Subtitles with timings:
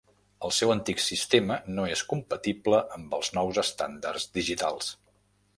[0.47, 4.91] El seu antic sistema no és compatible amb els nous estàndards digitals.